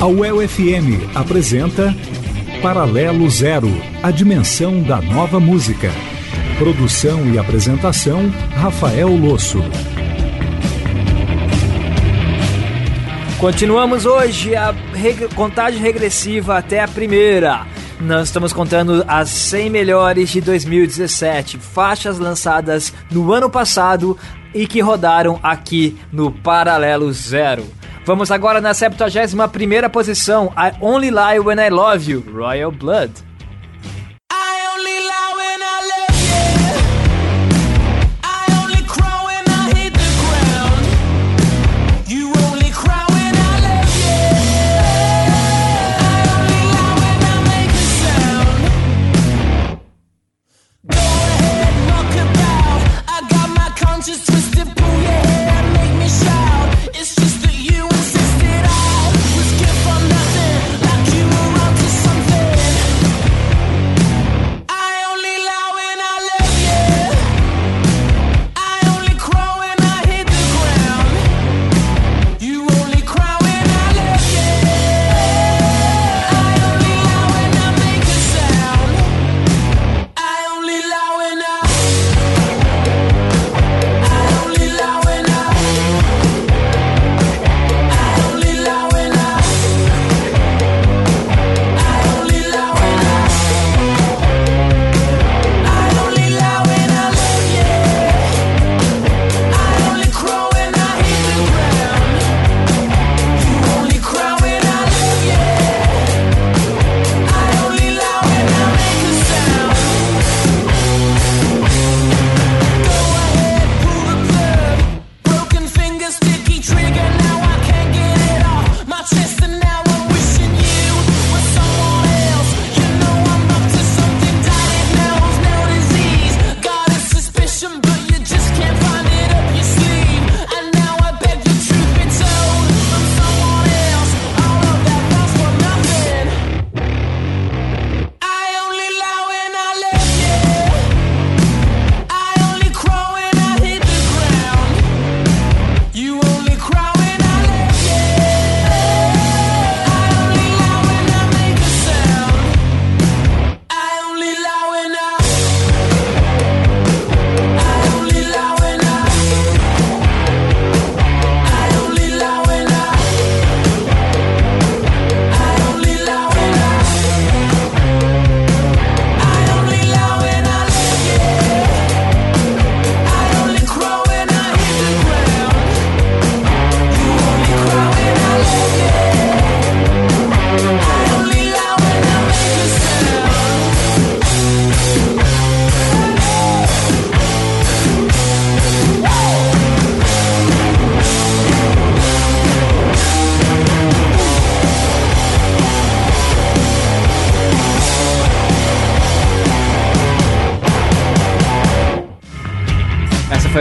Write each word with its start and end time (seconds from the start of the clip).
A 0.00 0.06
UEL 0.06 0.46
FM 0.46 1.14
apresenta 1.14 1.94
Paralelo 2.60 3.28
Zero, 3.30 3.70
a 4.02 4.10
dimensão 4.10 4.82
da 4.82 5.00
nova 5.00 5.40
música. 5.40 5.90
Produção 6.58 7.32
e 7.32 7.38
apresentação, 7.38 8.30
Rafael 8.54 9.08
Losso. 9.08 9.62
Continuamos 13.38 14.06
hoje 14.06 14.54
a 14.54 14.74
reg 14.92 15.28
contagem 15.34 15.80
regressiva 15.80 16.58
até 16.58 16.80
a 16.80 16.88
primeira. 16.88 17.73
Nós 18.00 18.28
estamos 18.28 18.52
contando 18.52 19.04
as 19.06 19.28
100 19.28 19.70
melhores 19.70 20.28
de 20.30 20.40
2017, 20.40 21.58
faixas 21.58 22.18
lançadas 22.18 22.92
no 23.10 23.32
ano 23.32 23.48
passado 23.48 24.18
e 24.52 24.66
que 24.66 24.80
rodaram 24.80 25.38
aqui 25.42 25.96
no 26.12 26.30
Paralelo 26.30 27.12
Zero. 27.12 27.64
Vamos 28.04 28.30
agora 28.30 28.60
na 28.60 28.72
71ª 28.72 29.88
posição, 29.88 30.52
I 30.56 30.72
Only 30.80 31.10
Lie 31.10 31.40
When 31.40 31.58
I 31.58 31.70
Love 31.70 32.10
You, 32.10 32.24
Royal 32.34 32.70
Blood. 32.70 33.12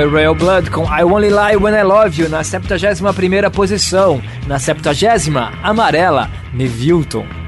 Foi 0.04 0.10
Royal 0.10 0.36
Blood 0.36 0.70
com 0.70 0.84
I 0.84 1.04
Only 1.04 1.30
Lie 1.30 1.58
When 1.58 1.74
I 1.74 1.84
Love 1.84 2.22
You 2.22 2.30
na 2.30 2.42
71ª 2.42 3.50
posição. 3.50 4.22
Na 4.48 4.58
70ª, 4.58 5.52
Amarela, 5.64 6.30
Nevilton. 6.54 7.43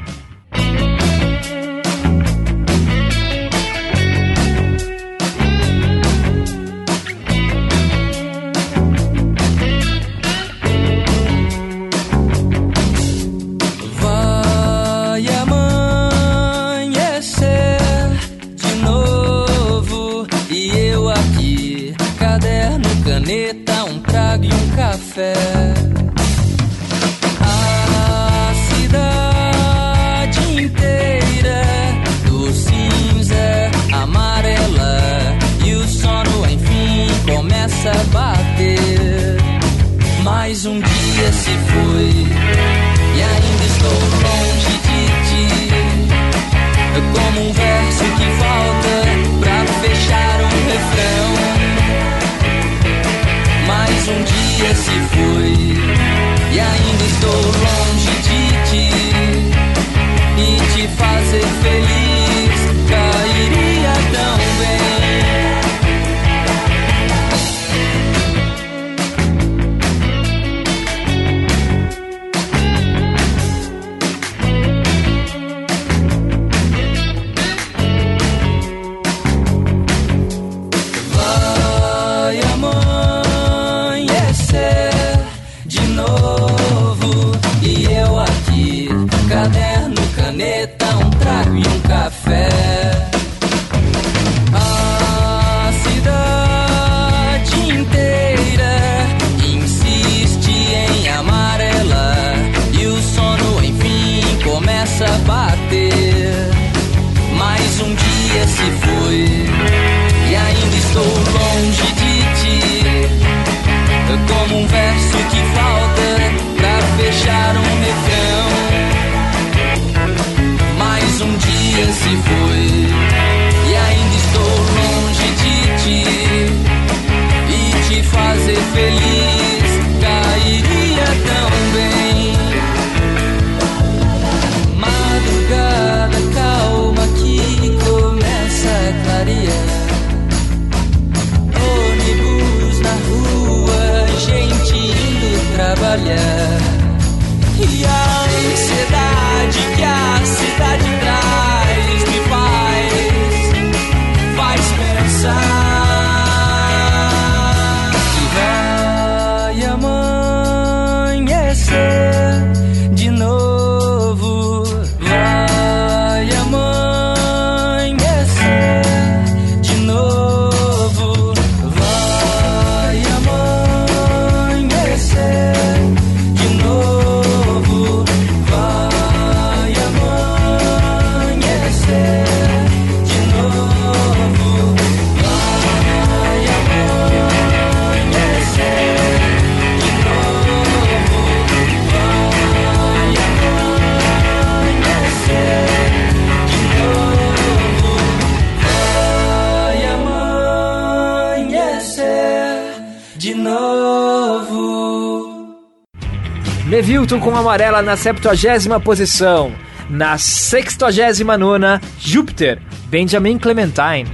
Nevilton 207.06 207.20
com 207.20 207.38
amarela 207.38 207.84
na 207.84 207.96
70 207.96 208.80
posição. 208.80 209.52
Na 209.88 210.18
69, 210.18 211.80
Júpiter, 212.00 212.60
Benjamin 212.88 213.38
Clementine. 213.38 214.10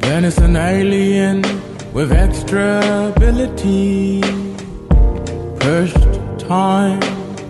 Then 0.00 0.24
it's 0.24 0.38
an 0.38 0.56
alien 0.56 1.42
with 1.92 2.12
extra 2.12 2.80
ability. 3.14 4.22
Pushed 5.58 6.48
time 6.48 7.00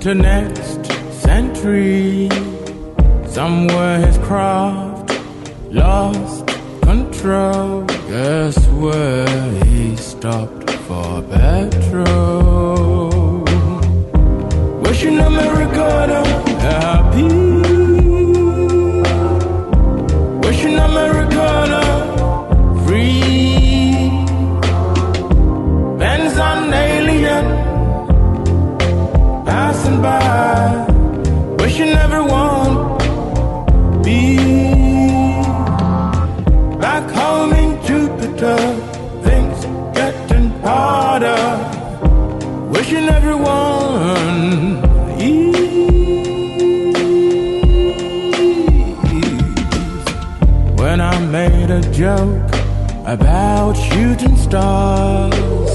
to 0.01 0.13
next 0.13 0.81
century. 1.13 2.29
Somewhere 3.29 4.05
his 4.05 4.19
craft 4.19 5.13
lost 5.71 6.47
control. 6.83 7.85
Guess 8.09 8.59
where 8.71 9.65
he 9.67 9.95
stopped 9.97 10.69
for 10.89 11.23
petrol. 11.23 12.30
Americana 15.61 16.25
happy. 16.67 17.29
Wishing 20.47 20.77
free. 22.85 23.11
Alien 26.73 27.45
passing 29.45 30.01
by, 30.01 30.87
wishing 31.59 31.93
everyone 32.05 32.50
joke 52.11 52.51
about 53.07 53.75
shooting 53.75 54.37
stars 54.37 55.71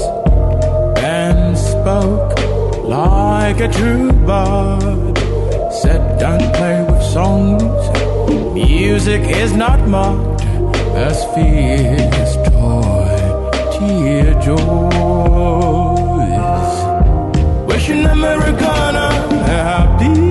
and 0.98 1.56
spoke 1.56 2.32
like 2.84 3.58
a 3.60 3.68
true 3.78 4.12
bard. 4.30 5.16
Said, 5.80 6.02
don't 6.18 6.48
play 6.58 6.78
with 6.90 7.02
songs. 7.16 7.82
Music 8.54 9.22
is 9.42 9.52
not 9.64 9.80
mocked 9.88 10.42
as 11.08 11.16
fear's 11.34 12.32
toy 12.48 13.16
tear 13.74 14.32
joys. 14.46 14.76
Wishing 17.68 18.04
Americana 18.16 19.06
happy. 19.52 20.25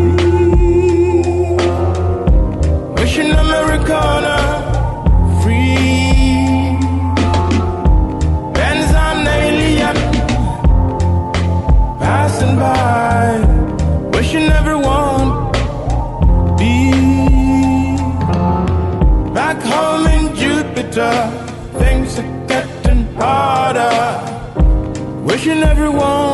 Things 20.96 22.18
are 22.20 22.46
getting 22.48 23.04
harder, 23.16 23.84
wishing 25.26 25.62
everyone 25.62 26.25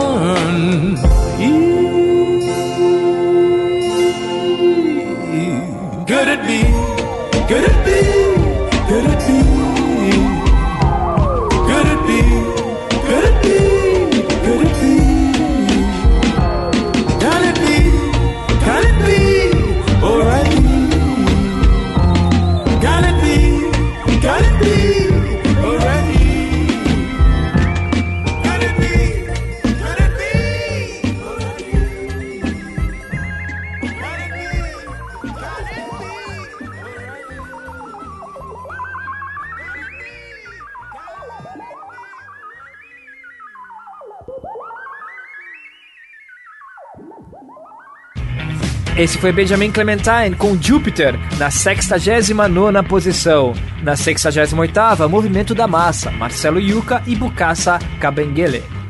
Esse 49.01 49.17
foi 49.17 49.31
Benjamin 49.31 49.71
Clementine 49.71 50.35
com 50.37 50.55
Júpiter 50.61 51.15
na 51.39 51.49
69 51.49 52.87
posição. 52.87 53.51
Na 53.81 53.95
68, 53.95 55.09
Movimento 55.09 55.55
da 55.55 55.65
Massa, 55.65 56.11
Marcelo 56.11 56.59
Yuca 56.59 57.01
e 57.07 57.15
Bukasa 57.15 57.79
Kabengele. 57.99 58.80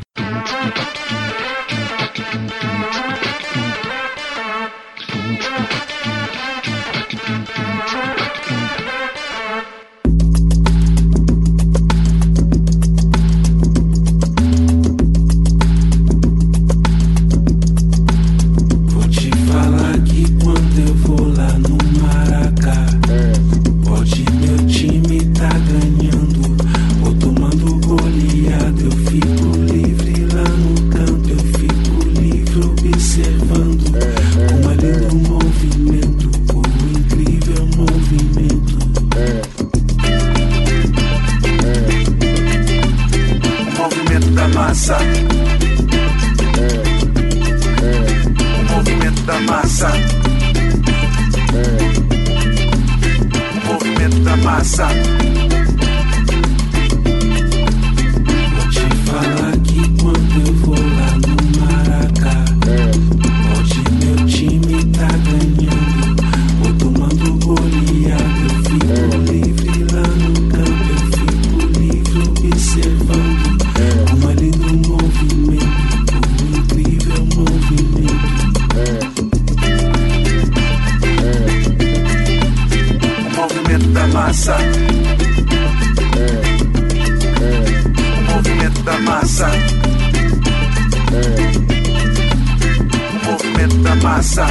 Movimento 94.12 94.18
da 94.18 94.18
massa. 94.18 94.46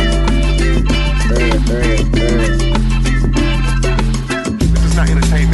This 4.71 4.85
is 4.85 4.95
not 4.97 5.09
entertainment, 5.11 5.50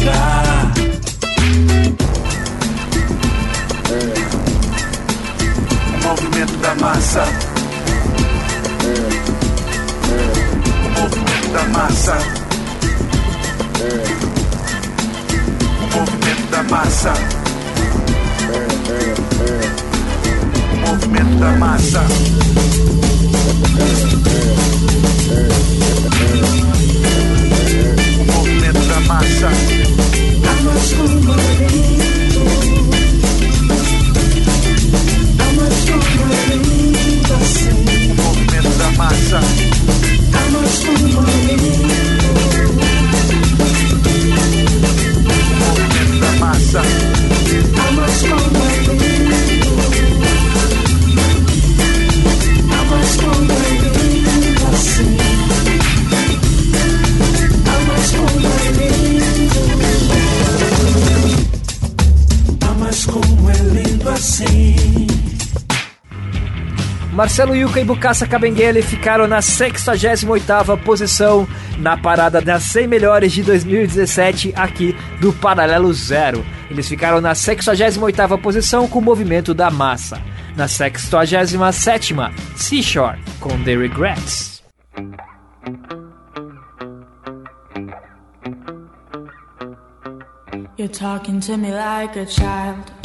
O 0.00 0.04
movimento 6.02 6.56
da 6.56 6.74
massa. 6.76 7.24
O 10.84 10.88
movimento 10.98 11.48
da 11.52 11.62
massa. 11.64 12.16
O 15.78 15.98
movimento 15.98 16.46
da 16.50 16.62
massa. 16.62 17.12
O 20.72 20.76
movimento 20.88 21.34
da 21.38 21.52
massa. 21.58 22.00
O 29.10 29.12
movimento 38.22 38.70
da 38.78 38.90
massa. 38.92 39.32
O 39.42 40.50
movimento 45.50 46.20
da 46.20 46.32
massa. 46.38 46.80
O 46.80 47.92
movimento 47.92 48.20
da 52.68 52.84
massa. 52.84 53.69
Marcelo 67.20 67.54
Yuca 67.54 67.78
e 67.78 67.84
Bukassa 67.84 68.26
Kabengele 68.26 68.80
ficaram 68.80 69.26
na 69.26 69.40
68ª 69.40 70.74
posição 70.82 71.46
na 71.76 71.94
parada 71.94 72.40
das 72.40 72.62
100 72.62 72.86
melhores 72.86 73.30
de 73.30 73.42
2017 73.42 74.54
aqui 74.56 74.96
do 75.20 75.30
Paralelo 75.30 75.92
Zero. 75.92 76.42
Eles 76.70 76.88
ficaram 76.88 77.20
na 77.20 77.32
68ª 77.32 78.40
posição 78.40 78.88
com 78.88 79.00
o 79.00 79.02
movimento 79.02 79.52
da 79.52 79.70
massa. 79.70 80.18
Na 80.56 80.64
67ª, 80.64 82.32
Seashore 82.56 83.18
com 83.38 83.50
The 83.64 83.76
Regrets. 83.76 84.62
You're 90.78 90.88
talking 90.88 91.38
to 91.40 91.58
me 91.58 91.70
like 91.70 92.18
a 92.18 92.24
child. 92.24 92.99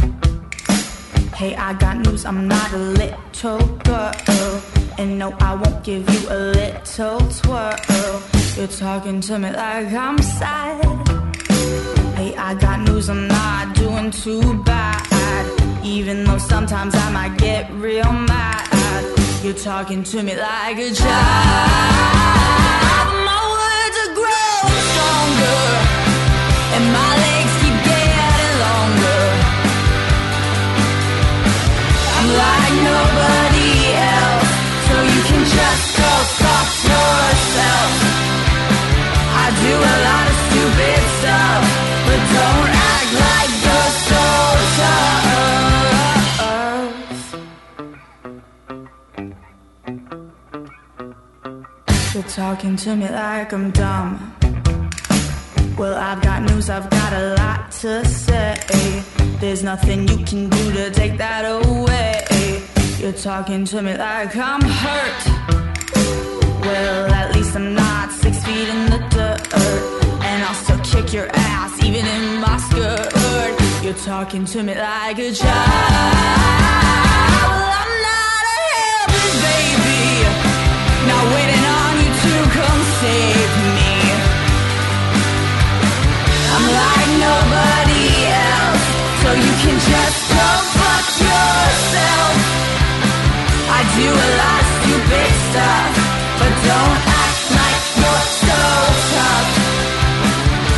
Hey, 1.36 1.54
I 1.54 1.74
got 1.74 1.98
news, 1.98 2.24
I'm 2.26 2.48
not 2.48 2.72
a 2.72 2.78
little 2.78 3.60
girl. 3.84 4.62
And 4.98 5.20
no, 5.20 5.36
I 5.42 5.54
won't 5.56 5.84
give 5.84 6.10
you 6.10 6.30
a 6.30 6.38
little 6.56 7.20
twirl. 7.30 8.22
You're 8.56 8.68
talking 8.68 9.20
to 9.20 9.38
me 9.38 9.52
like 9.52 9.92
I'm 9.92 10.18
sad. 10.18 10.86
Hey, 12.16 12.34
I 12.38 12.54
got 12.54 12.80
news, 12.88 13.10
I'm 13.10 13.28
not 13.28 13.76
doing 13.76 14.12
too 14.12 14.64
bad. 14.64 15.84
Even 15.84 16.24
though 16.24 16.38
sometimes 16.38 16.96
I 16.96 17.12
might 17.12 17.38
get 17.38 17.70
real 17.74 18.14
mad. 18.14 18.64
You're 19.44 19.56
talking 19.56 20.04
to 20.04 20.24
me 20.24 20.38
like 20.38 20.78
a 20.78 20.94
child. 20.94 21.12
My 23.28 23.42
words 23.56 23.98
are 24.04 24.14
growing 24.22 24.84
stronger. 24.90 25.64
And 26.76 26.94
my 26.94 27.25
talking 52.36 52.76
to 52.76 52.96
me 52.98 53.08
like 53.08 53.54
I'm 53.54 53.72
dumb. 53.72 54.36
Well, 55.78 55.96
I've 55.96 56.22
got 56.22 56.44
news, 56.44 56.70
I've 56.70 56.90
got 56.90 57.14
a 57.14 57.34
lot 57.36 57.72
to 57.72 58.06
say. 58.06 59.25
There's 59.40 59.64
nothing 59.64 60.08
you 60.08 60.18
can 60.26 60.50
do 60.50 60.74
to 60.74 60.90
take 60.92 61.18
that 61.18 61.44
away. 61.46 62.24
You're 62.98 63.12
talking 63.12 63.66
to 63.66 63.82
me 63.82 63.96
like 63.96 64.36
I'm 64.36 64.62
hurt. 64.62 65.22
Well, 66.62 67.14
at 67.14 67.36
least 67.36 67.56
I'm 67.56 67.76
not 67.76 68.12
six 68.12 68.44
feet 68.46 68.68
in 68.68 68.90
the 68.90 69.00
dirt. 69.12 69.54
And 70.24 70.44
I'll 70.44 70.56
still 70.56 70.80
kick 70.80 71.14
your 71.14 71.28
ass, 71.34 71.84
even 71.84 72.06
in 72.06 72.40
my 72.40 72.58
skirt. 72.58 73.14
You're 73.84 74.02
talking 74.06 74.46
to 74.46 74.64
me 74.64 74.74
like 74.74 75.20
a 75.20 75.32
child. 75.32 75.70
Well, 77.46 77.72
I'm 77.82 77.94
not 78.10 78.44
a 78.56 78.62
helpless 78.74 79.36
baby. 79.46 80.26
Not 81.12 81.26
waiting 81.36 81.66
on 81.80 81.94
you 82.02 82.12
to 82.24 82.34
come 82.56 82.82
save 83.04 83.54
me. 83.78 83.94
I'm 86.56 86.66
like 86.80 87.10
nobody 87.28 88.25
you 89.36 89.54
can 89.64 89.78
just 89.80 90.20
go 90.32 90.48
fuck 90.80 91.08
yourself. 91.28 92.34
I 93.68 93.80
do 94.00 94.08
a 94.08 94.30
lot 94.40 94.60
of 94.64 94.68
stupid 94.80 95.32
stuff, 95.50 95.92
but 96.40 96.54
don't 96.64 97.00
act 97.04 97.42
like 97.60 97.84
you're 98.00 98.28
so 98.48 98.60
tough. 99.12 99.48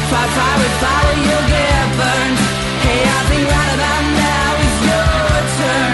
Fight 0.10 0.32
fire 0.38 0.58
with 0.62 0.76
fire, 0.82 1.14
you'll 1.26 1.48
get 1.54 1.86
burned. 2.00 2.38
Hey, 2.86 3.02
I 3.06 3.20
think 3.30 3.44
right 3.46 3.74
about 3.78 4.04
now 4.26 4.50
is 4.66 4.76
your 4.90 5.38
turn. 5.60 5.94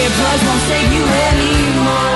Earplugs 0.00 0.42
won't 0.44 0.62
save 0.68 0.90
you 0.92 1.04
anymore. 1.30 2.13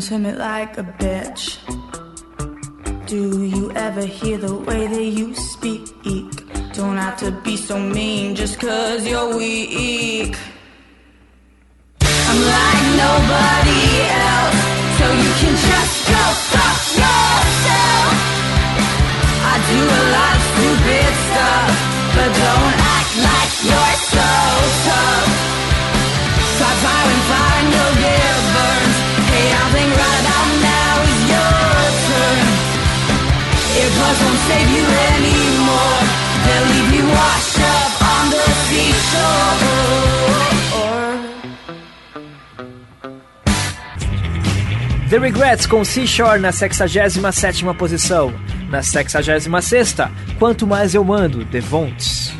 To 0.00 0.18
me 0.18 0.32
like 0.32 0.78
a 0.78 0.82
bitch. 0.82 1.58
Do 3.06 3.44
you 3.44 3.70
ever 3.72 4.04
hear 4.04 4.38
the 4.38 4.54
way 4.54 4.86
that 4.86 5.04
you 5.18 5.34
speak? 5.34 5.86
Don't 6.72 6.96
have 6.96 7.16
to 7.18 7.30
be 7.30 7.56
so 7.56 7.78
mean 7.78 8.34
just 8.34 8.58
cause 8.58 9.06
you're 9.06 9.36
weak. 9.36 10.36
I'm 12.00 12.40
like 12.54 12.84
nobody 13.04 13.84
else, 14.28 14.58
so 14.98 15.04
you 15.22 15.32
can 15.40 15.54
just 15.68 15.96
go 16.12 16.22
fuck 16.52 16.80
yourself. 17.02 18.12
I 19.52 19.54
do 19.70 19.80
a 20.00 20.02
lot 20.16 20.34
of 20.38 20.44
stupid 20.50 21.12
stuff, 21.26 21.70
but 22.14 22.30
don't 22.42 22.76
act 22.96 23.12
like 23.28 23.52
you're 23.68 23.98
so 24.14 24.28
tough. 24.86 25.28
Try 26.58 26.72
fire 26.82 27.10
and 27.14 27.53
Won't 34.04 34.38
save 34.48 34.70
you 34.70 34.84
anymore. 35.14 36.00
They'll 36.44 36.68
leave 36.74 36.92
you 36.94 37.04
washed 37.08 37.58
up 37.58 37.92
on 38.02 38.30
the 38.30 38.44
seashore. 38.68 39.84
The 45.08 45.18
Regrets 45.18 45.66
com 45.66 45.84
Seashore 45.84 46.38
na 46.40 46.50
67ª 46.50 47.74
posição. 47.74 48.32
Na 48.68 48.80
66ª, 48.80 50.10
Quanto 50.38 50.66
Mais 50.66 50.94
Eu 50.94 51.12
Ando, 51.12 51.44
The 51.46 51.60
Vonts. 51.60 52.32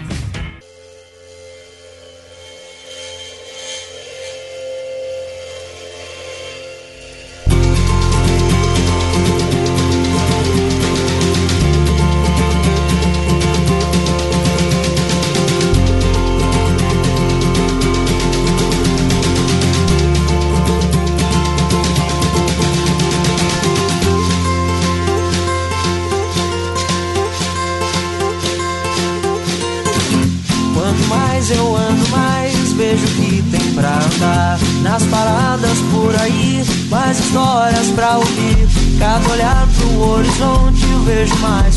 Vejo 41.05 41.37
mais 41.41 41.74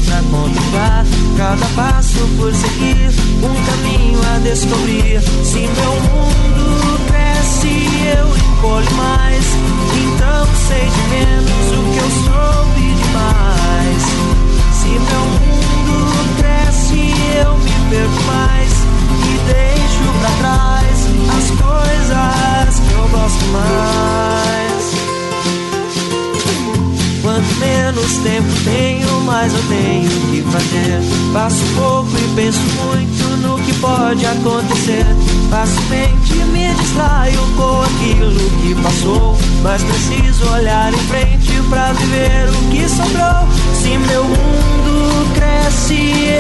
acontecer. 34.88 35.06
Facilmente 35.50 36.36
me 36.52 36.74
distraio 36.74 37.40
com 37.56 37.82
aquilo 37.82 38.50
que 38.62 38.76
passou. 38.82 39.38
Mas 39.62 39.84
preciso 39.84 40.50
olhar 40.52 40.94
em 40.94 40.98
frente 40.98 41.62
pra 41.70 41.94
viver 41.94 42.50
o 42.50 42.70
que 42.70 42.88
sobrou. 42.88 43.48
Se 43.74 43.98
meu 43.98 44.24
mundo 44.24 45.34
cresce, 45.34 45.96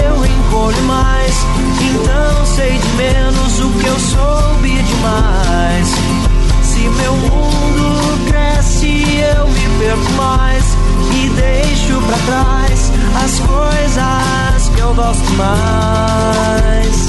eu 0.06 0.26
encolho 0.26 0.82
mais. 0.84 1.36
Então 1.82 2.46
sei 2.46 2.78
de 2.78 2.88
menos 2.96 3.60
o 3.60 3.70
que 3.80 3.88
eu 3.88 4.00
soube 4.00 4.84
demais. 4.84 5.88
Se 6.64 6.80
meu 6.80 7.16
mundo 7.16 8.28
cresce, 8.28 9.04
eu 9.36 9.48
me 9.48 9.68
perco 9.80 10.12
mais 10.14 10.78
e 11.14 11.30
deixo 11.30 12.00
pra 12.02 12.18
trás 12.26 12.92
as 13.24 13.40
coisas 13.40 14.70
que 14.76 14.82
eu 14.82 14.94
gosto 14.94 15.32
mais. 15.34 17.08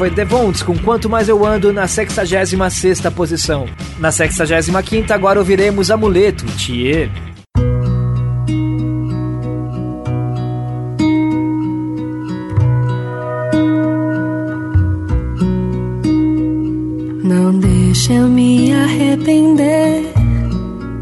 Foi 0.00 0.10
The 0.10 0.24
Vonts 0.24 0.62
com 0.62 0.78
Quanto 0.78 1.10
Mais 1.10 1.28
Eu 1.28 1.44
Ando 1.44 1.74
na 1.74 1.84
66ª 1.84 3.10
posição. 3.10 3.66
Na 3.98 4.08
65ª 4.08 5.10
agora 5.10 5.38
ouviremos 5.38 5.90
Amuleto, 5.90 6.46
Thier. 6.56 7.10
Não 17.22 17.58
deixa 17.58 18.14
eu 18.14 18.26
me 18.26 18.72
arrepender 18.72 20.14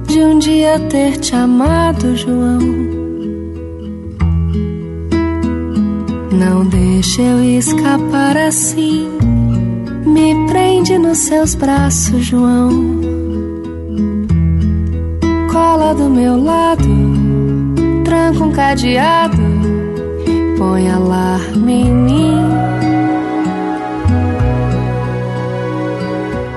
de 0.09 0.19
um 0.19 0.41
dia 0.41 0.77
ter 0.91 1.19
te 1.19 1.37
amado, 1.37 2.17
João. 2.17 2.98
Não 6.39 6.65
deixa 6.65 7.21
eu 7.21 7.43
escapar 7.59 8.37
assim. 8.37 9.09
Me 10.07 10.47
prende 10.47 10.97
nos 10.97 11.19
seus 11.19 11.57
braços, 11.57 12.25
João. 12.25 12.71
Cola 15.51 15.95
do 15.97 16.09
meu 16.09 16.41
lado, 16.41 16.89
tranca 18.05 18.45
um 18.45 18.53
cadeado, 18.53 19.43
põe 20.57 20.89
alarme 20.89 21.73
em 21.73 21.93
mim. 21.93 22.37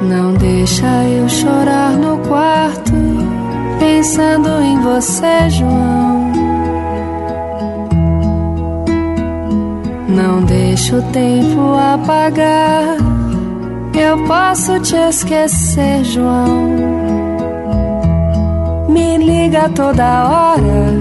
Não 0.04 0.34
deixa 0.34 0.86
eu 1.06 1.28
chorar 1.28 1.94
no 1.94 2.20
quarto, 2.28 2.94
pensando 3.80 4.62
em 4.62 4.80
você, 4.82 5.50
João. 5.50 6.21
Não 10.16 10.42
deixa 10.44 10.98
o 10.98 11.02
tempo 11.12 11.74
apagar. 11.76 12.98
Eu 13.94 14.18
posso 14.26 14.80
te 14.80 14.96
esquecer, 14.96 16.04
João. 16.04 16.92
Me 18.90 19.18
liga 19.18 19.70
toda 19.70 20.04
hora, 20.30 20.94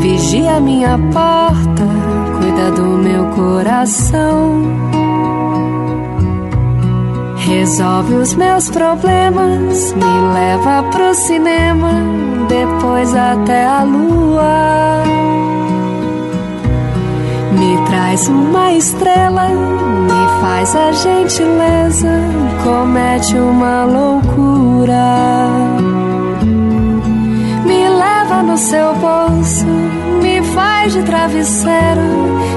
vigia 0.00 0.58
minha 0.60 0.98
porta, 1.12 1.84
cuida 2.38 2.70
do 2.72 2.98
meu 2.98 3.26
coração. 3.26 4.62
Resolve 7.36 8.14
os 8.14 8.34
meus 8.34 8.70
problemas, 8.70 9.92
me 9.92 10.34
leva 10.34 10.82
pro 10.90 11.14
cinema, 11.14 11.90
depois 12.48 13.14
até 13.14 13.64
a 13.66 13.82
lua. 13.82 15.02
Me 17.60 17.76
traz 17.84 18.26
uma 18.26 18.72
estrela, 18.72 19.50
me 19.50 20.40
faz 20.40 20.74
a 20.74 20.92
gentileza, 20.92 22.08
comete 22.64 23.36
uma 23.36 23.84
loucura. 23.84 25.46
Me 27.66 27.86
leva 27.86 28.42
no 28.42 28.56
seu 28.56 28.94
bolso, 28.94 29.66
me 30.22 30.40
faz 30.54 30.94
de 30.94 31.02
travesseiro, 31.02 32.00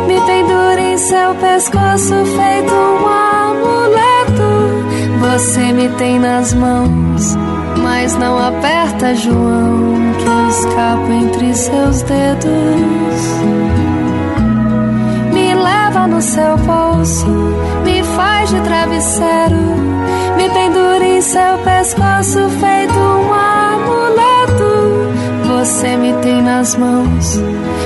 me 0.08 0.22
pendura 0.22 0.80
em 0.80 0.98
seu 0.98 1.36
pescoço, 1.36 2.16
feito 2.38 2.74
um 2.74 3.06
amuleto. 3.06 4.88
Você 5.20 5.74
me 5.74 5.90
tem 5.98 6.18
nas 6.18 6.54
mãos, 6.54 7.36
mas 7.84 8.16
não 8.16 8.38
aperta, 8.38 9.14
João, 9.16 10.14
que 10.18 10.26
eu 10.26 10.48
escapo 10.48 11.12
entre 11.12 11.54
seus 11.54 12.02
dedos. 12.04 14.03
Leva 15.94 16.08
no 16.08 16.22
seu 16.24 16.58
bolso, 16.58 17.28
me 17.86 18.04
faz 18.16 18.50
de 18.50 18.60
travesseiro, 18.62 19.56
me 20.36 20.50
pendura 20.50 21.06
em 21.06 21.22
seu 21.22 21.58
pescoço, 21.64 22.50
feito 22.60 22.98
um 22.98 23.32
amuleto. 23.32 24.64
Você 25.46 25.96
me 25.96 26.12
tem 26.14 26.42
nas 26.42 26.76
mãos, 26.78 27.40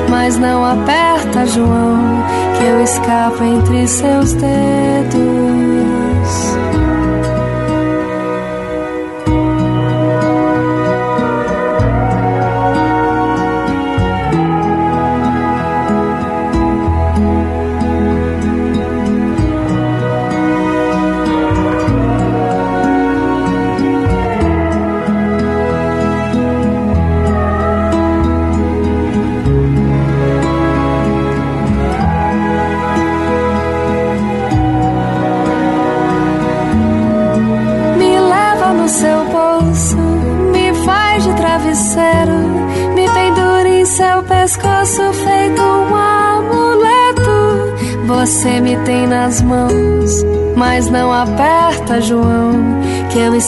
mas 0.10 0.38
não 0.38 0.64
aperta, 0.64 1.46
João, 1.48 2.24
que 2.58 2.64
eu 2.64 2.82
escapo 2.82 3.44
entre 3.44 3.86
seus 3.86 4.32
dedos. 4.32 5.47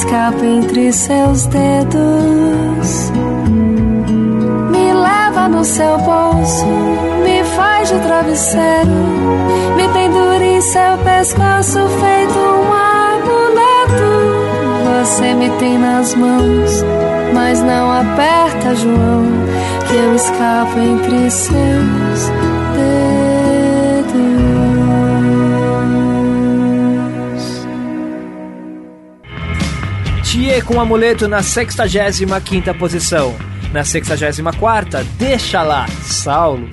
Escapo 0.10 0.44
entre 0.44 0.92
seus 0.92 1.46
dedos. 1.46 3.12
Me 4.72 4.92
leva 4.92 5.48
no 5.48 5.64
seu 5.64 6.00
bolso, 6.00 6.66
me 7.24 7.44
faz 7.56 7.90
de 7.90 8.00
travesseiro, 8.00 8.90
me 9.76 9.88
pendura 9.90 10.44
em 10.44 10.62
seu 10.62 10.98
pescoço, 11.04 11.88
feito 12.02 12.40
um 12.40 12.74
amuleto. 12.74 14.10
Você 15.00 15.36
me 15.36 15.50
tem 15.60 15.78
nas 15.78 16.16
mãos, 16.16 16.84
mas 17.36 17.62
não 17.62 17.92
aperta, 17.92 18.76
João, 18.76 19.28
que 19.88 19.96
eu 19.96 20.16
escapo 20.16 20.80
entre 20.80 21.30
seus 21.30 22.30
dedos. 22.30 22.49
Com 30.66 30.80
amuleto 30.80 31.28
na 31.28 31.40
65ª 31.40 32.78
posição. 32.78 33.36
Na 33.74 33.82
64ª, 33.82 35.04
Deixa 35.18 35.64
Lá, 35.64 35.88
Saulo. 36.04 36.70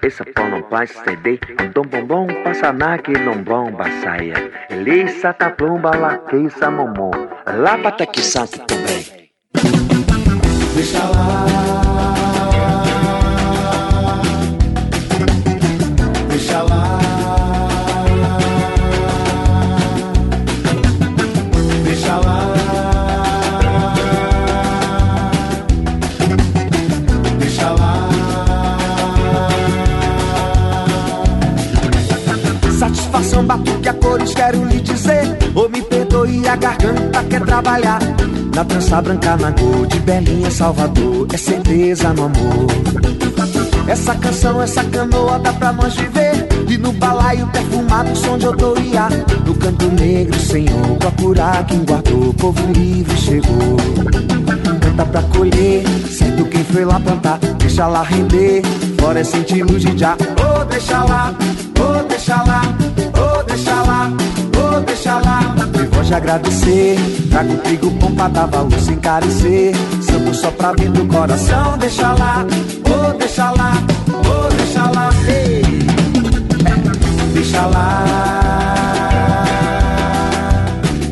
Essa 0.00 0.24
pão 0.32 0.48
não 0.48 0.62
passa 0.62 1.02
CD, 1.02 1.40
dom 1.74 1.82
bombom 1.82 2.28
passa 2.44 2.72
na 2.72 2.96
que 2.98 3.10
não 3.10 3.42
bomba 3.42 3.84
saia. 4.00 4.34
Elisa 4.70 5.32
tá 5.32 5.50
plumba 5.50 5.90
lá 5.96 6.18
que 6.18 6.48
sa 6.50 6.70
momô, 6.70 7.10
lá 7.46 7.76
bata 7.76 8.06
que 8.06 8.20
santo 8.20 8.60
também. 8.60 9.30
Deixa 10.76 11.02
lá. 11.04 11.83
Quero 34.32 34.64
lhe 34.64 34.80
dizer. 34.80 35.36
Ou 35.54 35.68
me 35.68 35.82
perdoe, 35.82 36.48
a 36.48 36.56
garganta 36.56 37.24
quer 37.24 37.42
trabalhar. 37.42 37.98
Na 38.54 38.64
trança 38.64 39.02
branca, 39.02 39.36
na 39.36 39.52
cor 39.52 39.86
de 39.86 39.98
Belinha, 40.00 40.50
Salvador. 40.50 41.26
É 41.32 41.36
certeza 41.36 42.12
no 42.12 42.24
amor. 42.24 42.66
Essa 43.86 44.14
canção, 44.14 44.62
essa 44.62 44.82
canoa 44.84 45.38
dá 45.38 45.52
pra 45.52 45.72
nós 45.72 45.94
viver. 45.94 46.48
E 46.68 46.78
no 46.78 46.92
balaio 46.92 47.46
perfumado, 47.48 48.16
som 48.16 48.38
de 48.38 48.46
autoria. 48.46 49.08
No 49.44 49.54
canto 49.54 49.86
negro, 49.86 50.38
Senhor, 50.38 50.96
procurar 50.98 51.66
quem 51.66 51.84
guardou. 51.84 52.32
Povo 52.34 52.72
livre 52.72 53.16
chegou. 53.16 53.76
Canta 54.80 55.06
pra 55.06 55.22
colher, 55.22 55.84
certo 56.08 56.44
quem 56.44 56.64
foi 56.64 56.84
lá 56.84 57.00
plantar. 57.00 57.38
Deixa 57.58 57.86
lá 57.86 58.02
render, 58.02 58.62
florescente 58.98 59.62
luz 59.62 59.82
de 59.82 59.98
já. 59.98 60.16
Oh, 60.38 60.64
deixa 60.64 61.02
lá, 61.04 61.34
oh, 61.80 62.02
deixa 62.04 62.36
lá, 62.42 62.62
deixa 63.54 63.82
lá, 63.82 64.10
oh, 64.58 64.80
deixa 64.80 65.18
lá. 65.18 65.40
Me 65.78 66.04
de 66.04 66.14
agradecer, 66.14 66.98
trago 67.30 67.56
trigo, 67.58 67.90
pão 67.92 68.12
pra 68.14 68.28
dar 68.28 68.46
valor 68.46 68.80
sem 68.80 68.96
carecer. 68.96 69.74
Santo 70.02 70.34
só 70.34 70.50
pra 70.50 70.72
dentro 70.72 71.04
do 71.04 71.06
coração, 71.06 71.78
deixa 71.78 72.12
lá, 72.14 72.44
oh, 72.84 73.12
deixa 73.16 73.50
lá, 73.52 73.72
oh, 74.08 74.54
deixa 74.54 74.90
lá. 74.90 75.10
Ei. 75.28 75.62
Deixa 77.32 77.66
lá. 77.66 78.04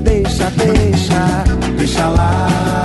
Deixa, 0.03 0.51
deixa, 0.57 1.45
deixa 1.77 2.09
lá. 2.09 2.82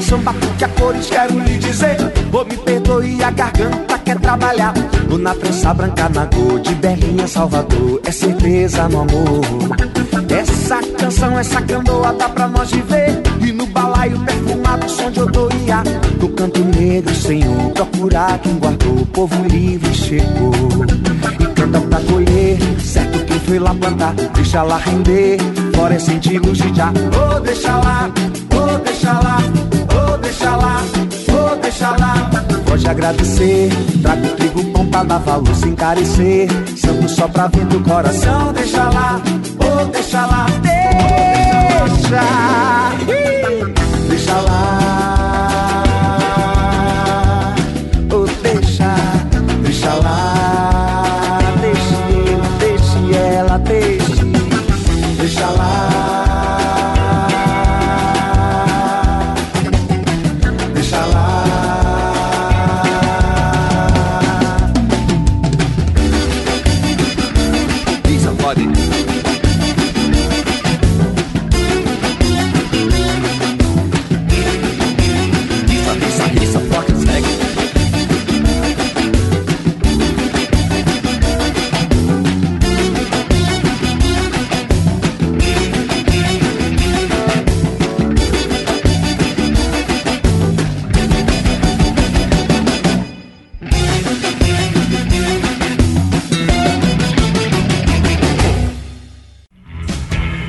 Satisfação 0.00 0.18
batuque 0.20 0.64
a 0.64 0.68
cores, 0.68 1.10
quero 1.10 1.38
lhe 1.40 1.58
dizer. 1.58 1.96
Ou 2.32 2.44
me 2.46 2.56
perdoe, 2.56 3.22
a 3.22 3.30
garganta 3.30 3.98
quer 3.98 4.18
trabalhar. 4.18 4.72
Ou 5.10 5.18
na 5.18 5.34
trança 5.34 5.74
branca, 5.74 6.08
na 6.08 6.26
cor 6.26 6.58
de 6.60 6.74
Berlinha, 6.76 7.26
Salvador. 7.26 8.00
É 8.04 8.10
certeza 8.10 8.88
no 8.88 9.02
amor. 9.02 9.44
Essa 10.30 10.80
canção, 10.98 11.38
essa 11.38 11.60
canoa 11.60 12.14
dá 12.14 12.30
pra 12.30 12.48
nós 12.48 12.70
viver. 12.70 13.20
E 13.46 13.52
no 13.52 13.66
balaio 13.66 14.18
perfumado, 14.20 14.88
som 14.88 15.10
de 15.10 15.20
odoria. 15.20 15.82
No 16.18 16.28
canto 16.30 16.64
negro, 16.64 17.14
Senhor, 17.14 17.70
procurar 17.72 18.38
quem 18.38 18.54
guardou. 18.54 19.02
O 19.02 19.06
povo 19.06 19.42
livre 19.48 19.92
chegou. 19.92 20.52
E 21.38 21.46
canta 21.46 21.78
pra 21.78 22.00
colher, 22.00 22.58
certo 22.80 23.18
quem 23.26 23.38
foi 23.40 23.58
lá 23.58 23.74
plantar. 23.74 24.14
Deixa 24.34 24.62
lá 24.62 24.78
render, 24.78 25.38
florescente 25.74 26.38
luz 26.38 26.56
de 26.56 26.74
já. 26.74 26.90
Oh, 26.90 27.38
deixa 27.40 27.76
lá, 27.76 28.10
oh, 28.54 28.78
deixa 28.78 29.12
lá, 29.12 29.38
deixa 30.40 30.56
lá, 30.56 30.82
oh, 31.28 31.56
deixa 31.56 31.90
lá. 31.90 32.14
Pode 32.64 32.88
agradecer, 32.88 33.68
trago 34.00 34.26
trigo, 34.36 34.64
pão 34.72 34.86
pra 34.86 35.02
dar 35.04 35.18
valor 35.18 35.54
sem 35.54 35.74
carecer. 35.74 36.48
Santo 36.76 37.08
só 37.10 37.28
pra 37.28 37.48
ver 37.48 37.66
do 37.66 37.80
coração, 37.80 38.50
deixa 38.54 38.84
lá, 38.84 39.20
oh, 39.58 39.84
deixa 39.86 40.24
lá, 40.24 40.46
deixa, 40.62 42.22
deixa 44.08 44.40
lá, 44.40 44.99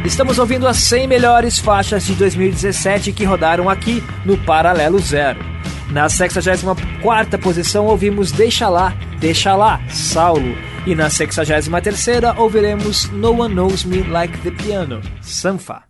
Estamos 0.06 0.40
ouvindo 0.40 0.68
as 0.68 0.78
100 0.78 1.08
melhores 1.08 1.60
faixas 1.60 2.06
de 2.06 2.16
2017 2.16 3.12
que 3.12 3.24
rodaram 3.24 3.70
aqui 3.70 4.04
no 4.26 4.36
Paralelo 4.36 4.98
Zero. 5.00 5.40
Na 5.92 6.08
64ª 6.08 7.40
posição 7.40 7.86
ouvimos 7.86 8.32
Deixa 8.32 8.68
Lá, 8.68 8.96
Deixa 9.20 9.56
Lá, 9.56 9.80
Saulo. 9.90 10.58
E 10.88 10.96
na 10.96 11.08
63ª 11.08 12.36
ouviremos 12.38 13.12
No 13.12 13.42
One 13.42 13.54
Knows 13.54 13.84
Me 13.84 14.02
Like 14.02 14.38
the 14.40 14.50
Piano, 14.52 15.02
Sanfa. 15.22 15.84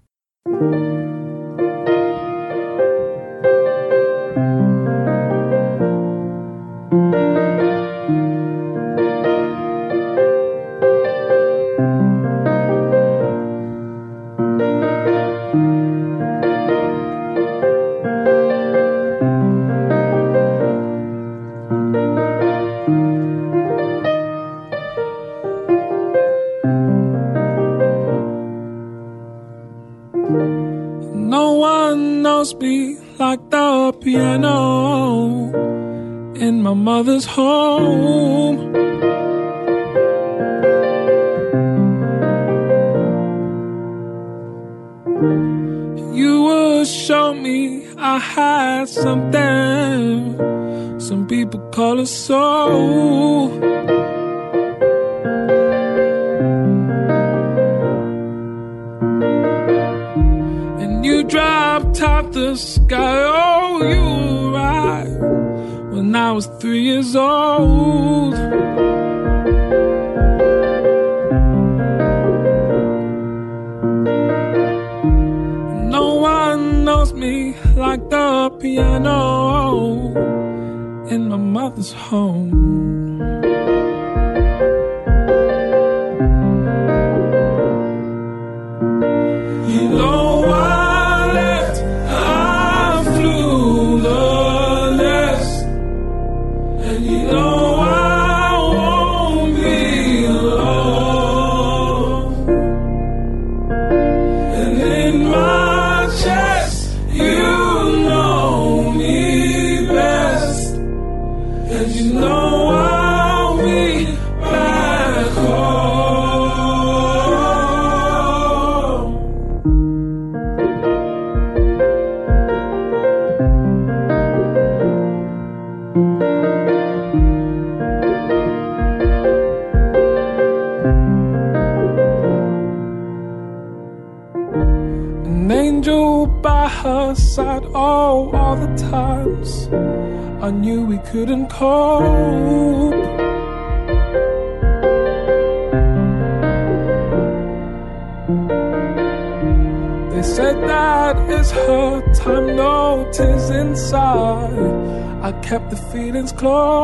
close. 156.42 156.81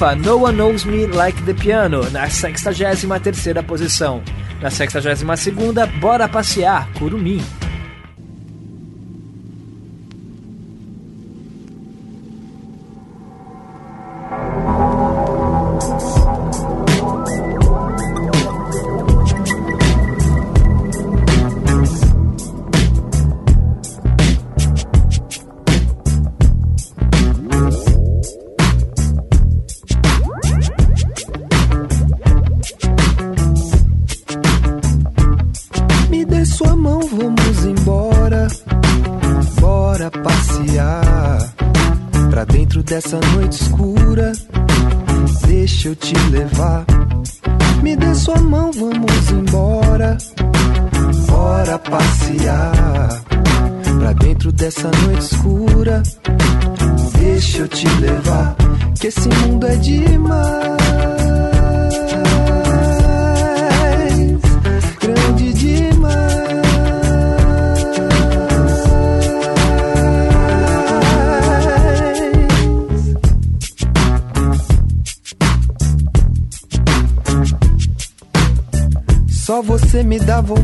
Alpha 0.00 0.16
No 0.16 0.38
One 0.38 0.56
Knows 0.56 0.86
Me 0.86 1.06
Like 1.06 1.42
the 1.44 1.52
Piano, 1.52 2.08
na 2.10 2.26
63 2.26 3.06
terceira 3.22 3.62
posição. 3.62 4.22
Na 4.58 4.70
62 4.70 5.38
segunda, 5.38 5.84
Bora 5.84 6.26
Passear, 6.26 6.88
Curumim. 6.98 7.59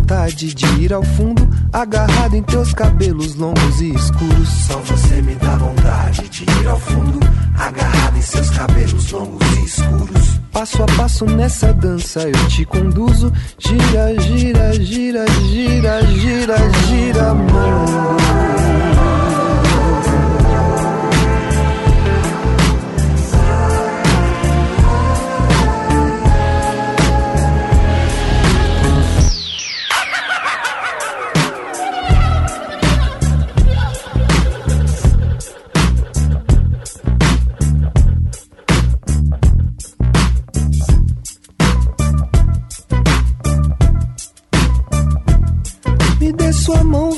Vontade 0.07 0.55
de 0.55 0.67
ir 0.81 0.93
ao 0.93 1.03
fundo, 1.03 1.49
agarrado 1.73 2.37
em 2.37 2.43
teus 2.45 2.73
cabelos 2.73 3.35
longos 3.35 3.81
e 3.81 3.93
escuros. 3.93 4.49
Só 4.49 4.79
você 4.79 5.21
me 5.21 5.35
dá 5.35 5.57
vontade 5.57 6.29
de 6.29 6.45
ir 6.45 6.69
ao 6.69 6.79
fundo, 6.79 7.19
agarrado 7.59 8.17
em 8.17 8.23
seus 8.23 8.49
cabelos 8.51 9.11
longos 9.11 9.45
e 9.59 9.65
escuros. 9.65 10.41
Passo 10.53 10.81
a 10.85 10.87
passo 10.87 11.27
nessa 11.27 11.73
dança 11.75 12.23
eu 12.23 12.49
te 12.49 12.65
conduzo. 12.65 13.33
Gira, 13.59 14.21
gira, 14.21 14.73
gira, 14.75 15.27
gira, 15.51 16.07
gira, 16.07 16.57
gira, 16.87 17.35
mundo. 17.35 18.06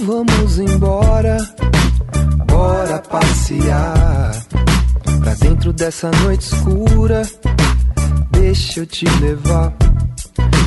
Vamos 0.08 0.58
embora. 0.58 1.36
Bora 2.46 2.98
passear 2.98 4.32
pra 5.20 5.34
dentro 5.34 5.70
dessa 5.70 6.10
noite 6.22 6.54
escura. 6.54 7.22
Deixa 8.30 8.80
eu 8.80 8.86
te 8.86 9.04
levar. 9.20 9.74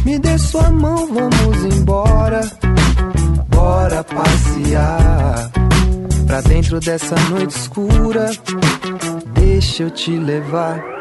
Me 0.06 0.20
dê 0.20 0.38
sua 0.38 0.70
mão, 0.70 1.08
vamos 1.08 1.76
embora. 1.76 2.42
Bora 3.48 4.04
passear 4.04 5.52
pra 6.28 6.42
dentro 6.42 6.80
dessa 6.80 7.16
noite 7.32 7.58
escura. 7.58 8.30
Deixa 9.34 9.84
eu 9.84 9.90
te 9.90 10.12
levar. 10.18 11.01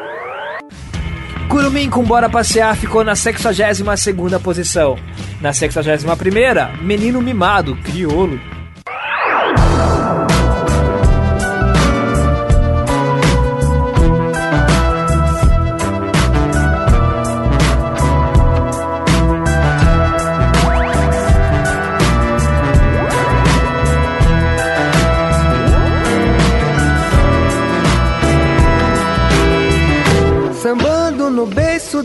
Curumim 1.51 1.89
com 1.89 2.01
Bora 2.01 2.29
Passear 2.29 2.73
ficou 2.77 3.03
na 3.03 3.11
62ª 3.11 4.39
posição. 4.39 4.97
Na 5.41 5.51
61ª, 5.51 6.81
Menino 6.81 7.21
Mimado, 7.21 7.75
Criolo. 7.75 8.39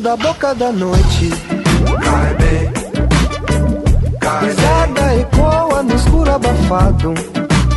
Da 0.07 0.17
boca 0.17 0.55
da 0.55 0.71
noite. 0.71 1.31
Cai 2.05 2.35
bem, 2.35 2.73
cai 4.21 4.49
Pisada 4.49 5.15
ecoa 5.17 5.83
no 5.83 5.95
escuro 5.97 6.31
abafado. 6.33 7.13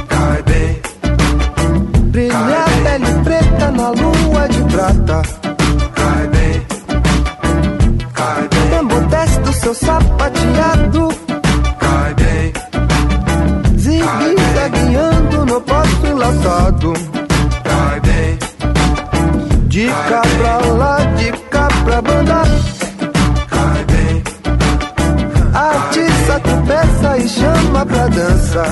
cai 0.08 0.44
bem, 0.44 0.82
Brilha 2.12 2.65
a 2.65 2.84
pele 2.84 3.23
preta 3.23 3.71
na 3.71 3.90
lua 3.90 4.48
de 4.48 4.62
prata. 4.71 5.21
cai 5.96 6.27
bem, 6.27 6.67
cai 8.13 8.48
bem, 8.48 8.69
Tambor 8.69 9.02
desce 9.08 9.40
do 9.40 9.54
seu 9.54 9.73
sapateado. 9.73 11.10
cai 11.80 12.13
bem, 12.13 12.54
Zigue-zagueando 13.75 15.46
no 15.48 15.62
posto 15.62 16.06
enlaçado. 16.06 16.94
cai 17.63 18.00
bem, 18.02 18.38
De 19.67 19.88
cá 19.88 20.21
chama 27.80 27.86
pra 27.86 28.08
dança. 28.08 28.63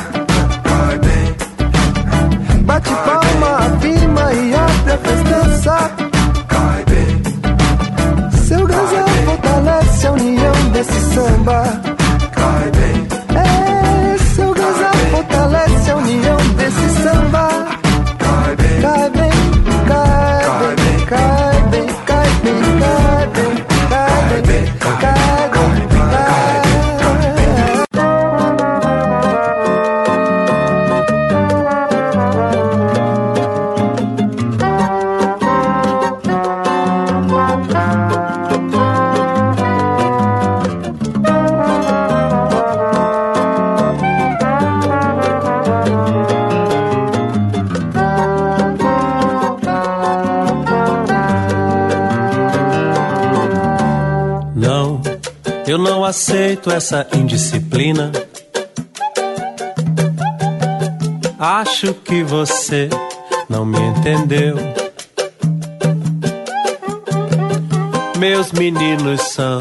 Bate 2.66 2.90
palma, 2.90 3.58
afirma 3.58 4.34
e 4.34 4.54
abre 4.54 4.92
a 4.92 4.98
festança. 4.98 5.92
Seu 8.48 8.66
gazão 8.66 9.08
fortalece 9.26 10.08
a 10.08 10.12
união 10.12 10.70
desse 10.74 11.00
samba. 11.14 11.97
Aceito 56.58 56.72
essa 56.72 57.08
indisciplina. 57.16 58.12
Acho 61.40 61.94
que 61.94 62.24
você 62.24 62.90
não 63.48 63.64
me 63.64 63.80
entendeu. 63.80 64.56
Meus 68.18 68.52
meninos 68.52 69.22
são 69.22 69.60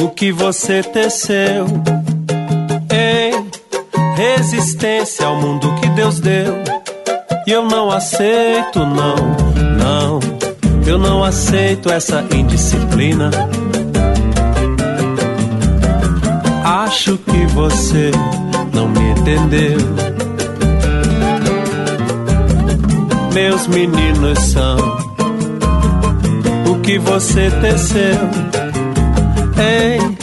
o 0.00 0.08
que 0.10 0.30
você 0.30 0.82
teceu 0.82 1.66
em 2.92 3.48
resistência 4.16 5.26
ao 5.26 5.36
mundo 5.36 5.74
que 5.80 5.88
Deus 5.90 6.20
deu. 6.20 6.54
E 7.46 7.50
eu 7.50 7.64
não 7.64 7.90
aceito, 7.90 8.80
não, 8.80 9.16
não. 9.78 10.20
Eu 10.86 10.98
não 10.98 11.24
aceito 11.24 11.90
essa 11.90 12.24
indisciplina. 12.34 13.30
Acho 16.88 17.18
que 17.18 17.46
você 17.48 18.10
não 18.72 18.88
me 18.88 19.10
entendeu. 19.10 19.76
Meus 23.34 23.66
meninos 23.66 24.38
são 24.38 24.78
o 26.66 26.80
que 26.80 26.98
você 26.98 27.50
teceu 27.60 28.18
em 29.60 30.16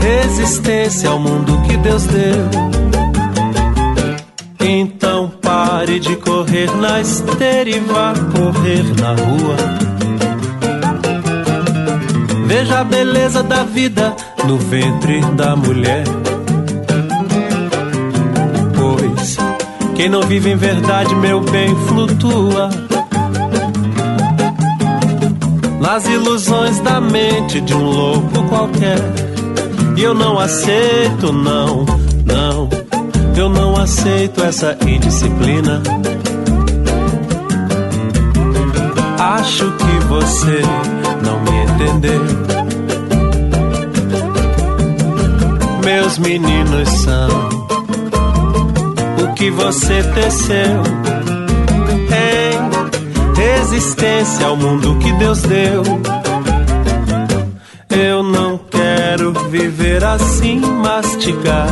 resistência 0.00 1.10
ao 1.10 1.18
mundo 1.18 1.60
que 1.62 1.76
Deus 1.76 2.04
deu. 2.04 2.50
Então 4.60 5.28
pare 5.42 5.98
de 5.98 6.14
correr 6.14 6.70
na 6.76 7.00
esteira 7.00 7.68
e 7.68 7.80
vá 7.80 8.14
correr 8.32 8.84
na 9.00 9.10
rua. 9.10 9.56
Veja 12.46 12.78
a 12.78 12.84
beleza 12.84 13.42
da 13.42 13.64
vida 13.64 14.14
no 14.46 14.56
ventre 14.58 15.20
da 15.34 15.56
mulher. 15.56 16.04
Pois 18.74 19.36
quem 19.94 20.08
não 20.08 20.22
vive 20.22 20.50
em 20.50 20.56
verdade, 20.56 21.14
meu 21.14 21.40
bem, 21.40 21.74
flutua 21.86 22.70
nas 25.80 26.04
ilusões 26.06 26.80
da 26.80 27.00
mente 27.00 27.60
de 27.60 27.72
um 27.72 27.84
louco 27.84 28.42
qualquer. 28.48 28.98
E 29.96 30.02
eu 30.02 30.14
não 30.14 30.38
aceito, 30.38 31.32
não, 31.32 31.86
não, 32.26 32.68
eu 33.36 33.48
não 33.48 33.76
aceito 33.76 34.42
essa 34.42 34.76
indisciplina. 34.86 35.82
Acho 39.18 39.72
que 39.72 40.04
você 40.06 40.60
não 41.24 41.40
me 41.40 41.64
entendeu. 41.64 42.65
Meus 46.06 46.18
meninos 46.18 46.88
são 46.88 47.28
o 49.24 49.34
que 49.34 49.50
você 49.50 50.04
teceu 50.14 50.82
em 52.14 53.34
resistência 53.34 54.46
ao 54.46 54.56
mundo 54.56 54.96
que 55.00 55.12
Deus 55.14 55.42
deu. 55.42 55.82
Eu 57.90 58.22
não 58.22 58.56
quero 58.56 59.32
viver 59.50 60.04
assim, 60.04 60.60
mastigar 60.60 61.66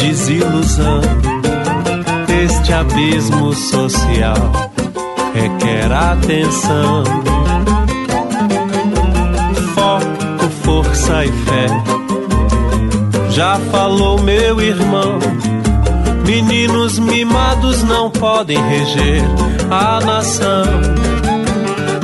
desilusão. 0.00 1.00
Este 2.44 2.74
abismo 2.74 3.54
social 3.54 4.36
requer 5.32 5.90
atenção. 5.90 7.04
Foco, 9.74 10.50
força 10.62 11.24
e 11.24 11.32
fé. 11.32 12.05
Já 13.36 13.58
falou 13.70 14.18
meu 14.18 14.62
irmão. 14.62 15.18
Meninos 16.26 16.98
mimados 16.98 17.82
não 17.82 18.10
podem 18.10 18.56
reger 18.66 19.22
a 19.70 20.00
nação. 20.00 20.64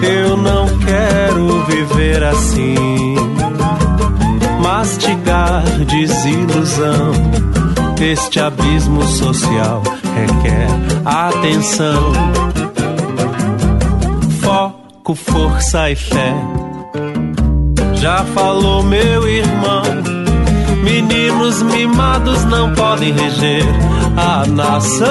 Eu 0.03 0.37
não 0.37 0.67
quero 0.81 1.65
viver 1.65 2.23
assim, 2.23 3.15
mastigar 4.63 5.63
desilusão. 5.87 7.13
Este 7.99 8.39
abismo 8.39 9.03
social 9.05 9.83
requer 10.15 10.67
atenção, 11.07 12.13
foco, 14.43 15.15
força 15.15 15.91
e 15.91 15.97
fé. 15.97 16.35
Já 17.95 18.23
falou 18.35 18.83
meu 18.83 19.27
irmão, 19.27 20.22
meninos 20.83 21.63
mimados 21.63 22.45
não 22.45 22.73
podem 22.75 23.13
reger 23.13 23.65
a 24.17 24.47
nação. 24.47 25.07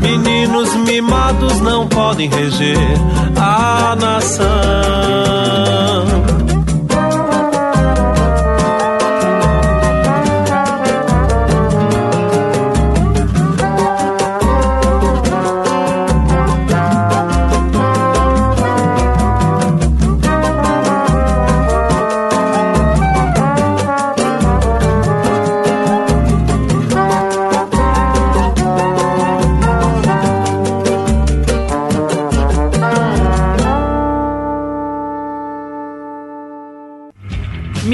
Meninos 0.00 0.74
mimados 0.76 1.60
não 1.60 1.86
podem 1.88 2.28
reger 2.28 2.78
a 3.36 3.96
nação. 3.96 5.39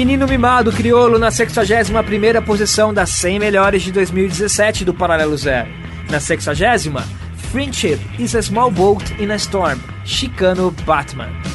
Menino 0.07 0.25
Mimado 0.25 0.71
Criolo 0.71 1.19
na 1.19 1.27
61ª 1.27 2.41
posição 2.41 2.93
das 2.93 3.09
100 3.09 3.39
melhores 3.39 3.81
de 3.81 3.91
2017 3.91 4.85
do 4.85 4.93
Paralelo 4.93 5.37
Zero. 5.37 5.67
Na 6.09 6.17
60 6.17 6.53
Friendship 7.51 7.99
is 8.17 8.33
a 8.33 8.41
Small 8.41 8.71
Boat 8.71 9.03
in 9.21 9.31
a 9.31 9.35
Storm, 9.35 9.77
Chicano 10.05 10.71
Batman. 10.85 11.46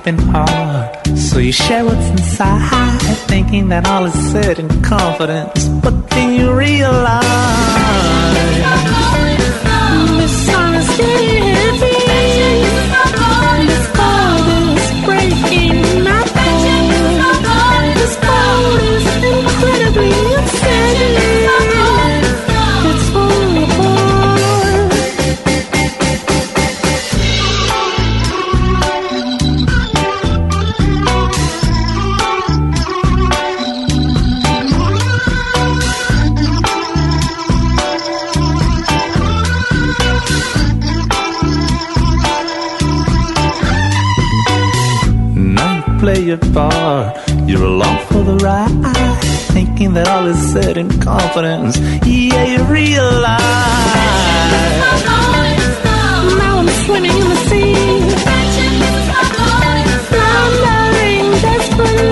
Open 0.00 0.18
heart. 0.18 1.06
So 1.16 1.38
you 1.38 1.52
share 1.52 1.84
what's 1.84 2.08
inside, 2.08 2.98
thinking 3.28 3.68
that 3.68 3.86
all 3.86 4.06
is 4.06 4.32
said 4.32 4.58
in 4.58 4.68
confidence. 4.82 5.68
But 5.84 6.08
then 6.10 6.40
you 6.40 6.54
realize 6.54 7.24
dishonesty 10.20 11.29
your 46.30 46.38
part, 46.52 47.18
you're 47.48 47.64
along 47.64 47.98
for 48.06 48.22
the 48.22 48.36
ride, 48.36 48.70
thinking 49.52 49.94
that 49.94 50.06
all 50.06 50.26
is 50.28 50.38
said 50.52 50.76
in 50.76 50.88
confidence. 51.00 51.76
Yeah, 52.06 52.44
you 52.44 52.62
realize. 52.66 53.40
Now 56.38 56.58
I'm 56.60 56.68
swimming 56.84 57.10
in 57.10 57.28
the 57.32 57.36
sea. 57.48 57.74
Floundering 60.10 61.32
desperately. 61.42 62.09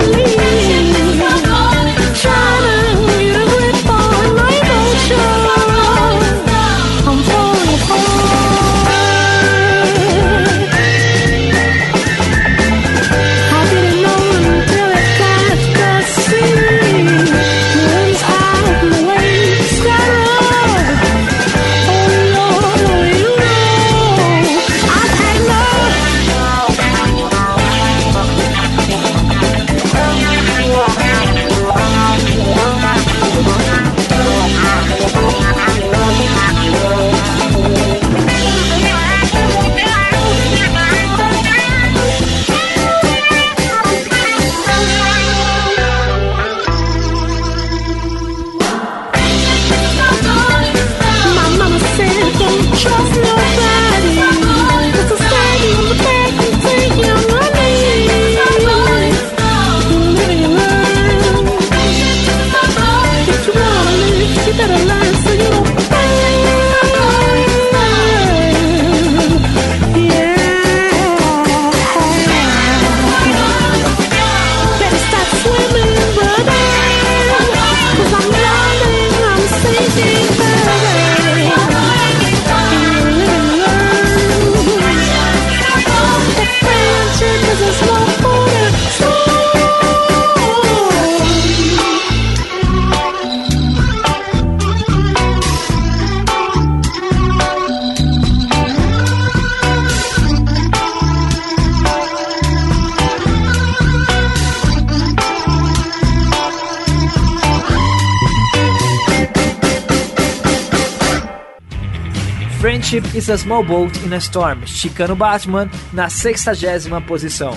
Is 113.29 113.41
a 113.41 113.43
Small 113.43 113.63
in 114.03 114.13
a 114.13 114.19
Storm, 114.19 114.61
Chicano 114.65 115.15
Batman, 115.15 115.69
na 115.93 116.09
60 116.09 116.89
posição. 117.05 117.55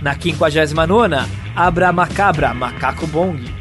Na 0.00 0.14
59, 0.14 1.26
Abra 1.56 1.92
Macabra, 1.92 2.54
Macaco 2.54 3.04
Bong. 3.08 3.57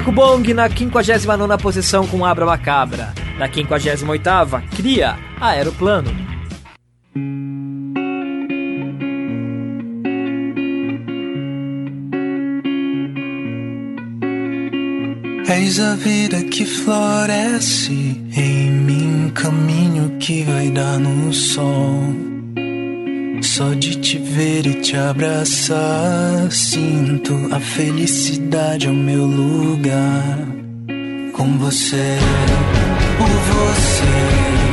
Macaco 0.00 0.12
Bong 0.12 0.54
na 0.54 0.66
59 0.70 1.62
posição 1.62 2.06
com 2.06 2.24
Abra 2.24 2.46
Macabra. 2.46 3.12
Na 3.38 3.52
58 3.52 4.06
Cria 4.74 5.18
Aeroplano. 5.38 6.10
Eis 15.46 15.78
a 15.78 15.94
vida 15.96 16.44
que 16.44 16.64
floresce 16.64 17.92
em 18.34 18.70
mim, 18.70 19.30
caminho 19.34 20.16
que 20.18 20.44
vai 20.44 20.70
dar 20.70 20.98
no 20.98 21.30
sol. 21.32 22.29
Só 23.60 23.74
de 23.74 23.94
te 23.96 24.16
ver 24.16 24.66
e 24.66 24.80
te 24.80 24.96
abraçar, 24.96 26.50
sinto 26.50 27.34
a 27.52 27.60
felicidade 27.60 28.86
ao 28.86 28.94
meu 28.94 29.26
lugar. 29.26 30.38
Com 31.34 31.58
você, 31.58 32.16
por 33.18 33.28
você, 33.28 34.69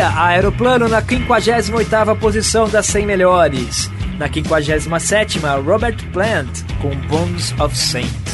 A 0.00 0.26
Aeroplano 0.26 0.88
na 0.88 1.00
58ª 1.00 2.18
posição 2.18 2.68
das 2.68 2.86
100 2.86 3.06
melhores. 3.06 3.90
Na 4.18 4.28
57ª, 4.28 5.64
Robert 5.64 5.96
Plant 6.12 6.48
com 6.80 6.90
Bones 7.08 7.54
of 7.60 7.76
Saints. 7.76 8.33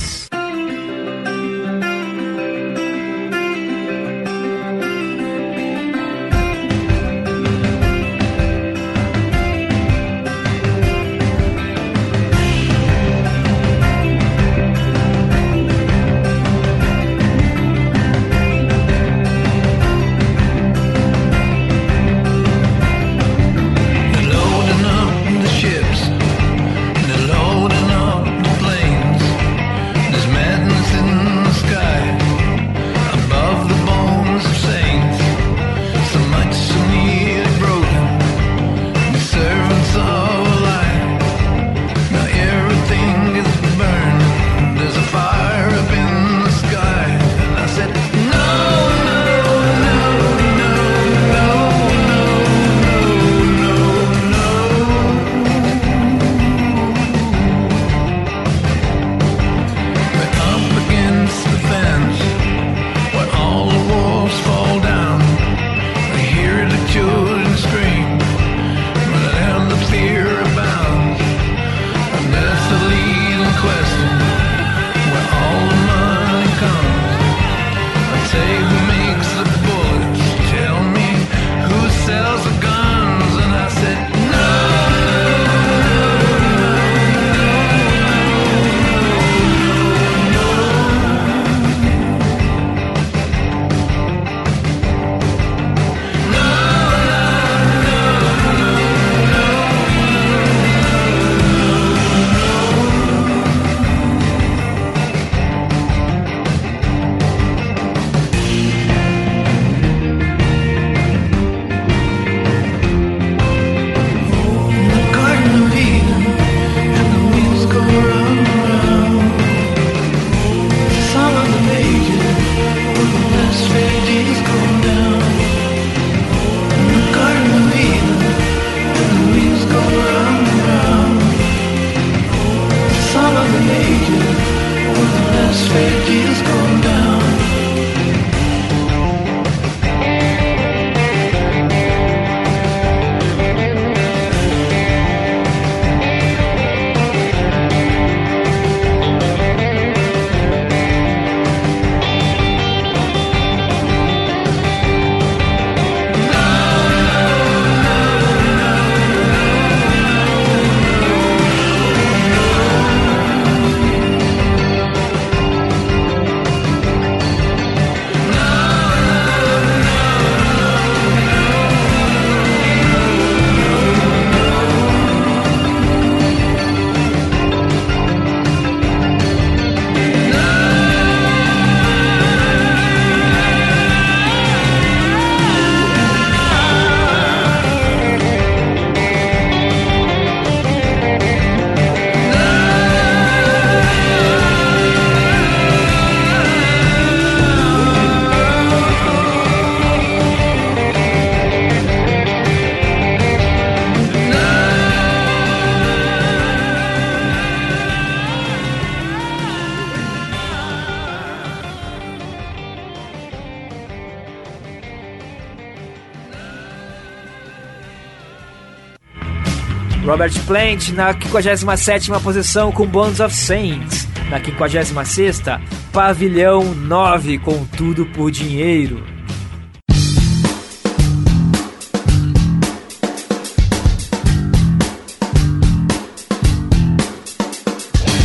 Robert 220.11 220.33
Plant 220.45 220.89
na 220.89 221.15
57ª 221.15 222.21
posição 222.21 222.73
com 222.73 222.85
Bones 222.85 223.21
of 223.21 223.33
Saints. 223.33 224.09
Na 224.29 224.41
56ª, 224.41 225.61
Pavilhão 225.93 226.75
9 226.75 227.39
com 227.39 227.65
Tudo 227.67 228.05
por 228.07 228.29
Dinheiro. 228.29 229.05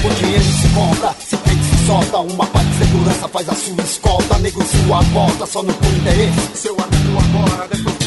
O 0.04 0.10
dinheiro 0.16 0.44
se 0.44 0.68
compra, 0.74 1.14
se 1.20 1.38
tem 1.38 1.54
se 1.62 1.86
solta. 1.86 2.18
Uma 2.18 2.48
parte 2.48 2.68
de 2.68 2.78
segurança 2.78 3.28
faz 3.28 3.48
a 3.48 3.54
sua 3.54 3.84
escolta. 3.84 4.40
Nego 4.40 4.64
sua 4.64 5.02
volta, 5.02 5.46
só 5.46 5.62
não 5.62 5.74
por 5.76 5.94
interesse. 5.94 6.58
Seu 6.58 6.74
amigo 6.74 7.20
agora, 7.20 7.68
depois 7.68 8.05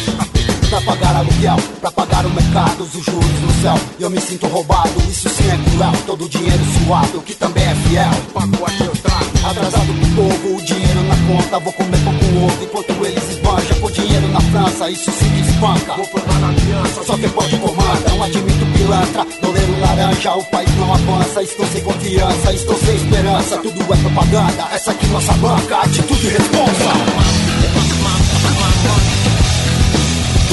Pra 0.69 0.83
pagar 0.83 1.17
aluguel, 1.17 1.57
pra 1.81 1.91
pagar 1.91 2.27
o 2.27 2.31
mercado, 2.31 2.83
os 2.83 2.93
juros 2.93 3.41
no 3.41 3.63
céu. 3.63 3.75
Eu 3.99 4.11
me 4.11 4.21
sinto 4.21 4.47
roubado, 4.49 4.93
isso 5.09 5.27
sim 5.31 5.49
é 5.49 5.71
cruel. 5.71 5.93
Todo 6.05 6.27
o 6.27 6.29
dinheiro 6.29 6.63
suado, 6.85 7.23
que 7.23 7.35
também 7.35 7.65
é 7.65 7.75
fiel. 7.75 8.11
Pacote 8.35 8.85
eu 8.85 8.93
trago. 9.03 9.25
Atrasado 9.49 9.95
pro 9.95 10.09
povo, 10.15 10.57
o 10.57 10.63
dinheiro 10.63 11.03
na 11.05 11.17
conta. 11.27 11.59
Vou 11.59 11.73
comer 11.73 11.99
pão 12.05 12.15
com 12.15 12.45
ovo 12.45 12.65
enquanto 12.65 13.07
eles 13.07 13.31
esbanjam. 13.31 13.81
Com 13.81 13.91
dinheiro 13.91 14.29
na 14.29 14.41
França, 14.43 14.91
isso 14.91 15.11
sim 15.11 15.31
que 15.31 15.51
espanca. 15.51 15.95
Vou 15.95 16.07
provar 16.07 16.39
na 16.39 16.53
criança, 16.53 17.03
só 17.03 17.17
que 17.17 17.29
pode 17.29 17.57
comanda. 17.57 18.11
Não 18.11 18.23
admito 18.23 18.67
pilantra, 18.77 19.27
doleiro 19.41 19.81
laranja. 19.81 20.35
O 20.35 20.45
país 20.45 20.77
não 20.77 20.93
avança, 20.93 21.43
estou 21.43 21.67
sem 21.67 21.83
confiança, 21.83 22.53
estou 22.53 22.79
sem 22.79 22.95
esperança. 22.95 23.57
Tudo 23.57 23.95
é 23.95 23.97
propaganda, 23.97 24.69
essa 24.71 24.91
aqui 24.91 25.07
nossa 25.07 25.33
banca. 25.33 25.79
Atitude 25.79 26.27
e 26.27 26.31
responsa. 26.31 27.38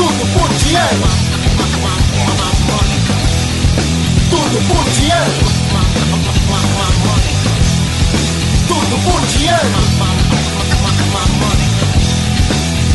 Tudo 0.06 0.26
por 0.34 0.50
dinheiro. 0.60 1.08
Tudo 4.30 4.58
por 4.68 4.86
dinheiro. 4.92 5.34
Tudo 8.68 8.96
por 9.04 9.22
dinheiro. 9.28 9.70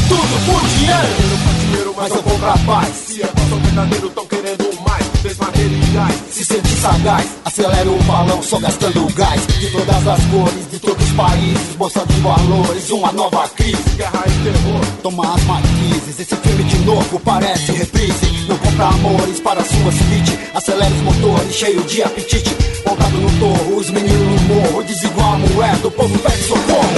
Tudo 0.09 0.37
por 0.47 0.61
dinheiro. 0.69 1.11
mas 1.97 2.11
não 2.11 2.23
compra 2.23 2.57
paz. 2.59 2.97
Se 2.97 3.23
é 3.23 3.27
nosso 3.27 3.57
verdadeiro, 3.57 4.11
tão 4.11 4.27
querendo 4.27 4.70
materiais. 5.91 6.15
Se 6.31 6.45
sente 6.45 6.69
sagaz, 6.69 7.27
acelera 7.45 7.91
o 7.91 8.03
balão 8.05 8.43
só 8.43 8.59
gastando 8.59 9.07
gás. 9.15 9.47
De 9.47 9.71
todas 9.71 10.07
as 10.07 10.25
cores, 10.27 10.71
de 10.71 10.79
todos 10.79 11.05
os 11.05 11.13
países, 11.13 11.77
mostrando 11.77 12.23
valores, 12.23 12.91
uma 12.91 13.13
nova 13.13 13.49
crise. 13.49 13.77
Guerra 13.97 14.25
e 14.27 14.45
terror. 14.45 14.87
Toma 15.03 15.35
as 15.35 15.43
matrizes, 15.45 16.21
esse 16.21 16.37
filme 16.37 16.65
de 16.65 16.79
novo 16.79 17.21
parece 17.21 17.73
reprise. 17.73 18.47
Não 18.49 18.57
compra 18.59 18.87
amores 18.87 19.41
para 19.41 19.65
sua 19.65 19.93
suíte. 19.93 20.39
Acelera 20.55 20.91
os 20.91 21.03
motores, 21.03 21.55
cheio 21.55 21.83
de 21.83 22.03
apetite. 22.03 22.57
Montado 22.87 23.17
no 23.17 23.39
torro, 23.39 23.77
os 23.77 23.91
meninos 23.91 24.43
no 24.43 24.55
morro. 24.55 24.83
Desigual 24.85 25.35
a 25.35 25.39
moeda, 25.39 25.89
o 25.89 25.91
povo 25.91 26.19
pede 26.19 26.43
socorro. 26.45 26.91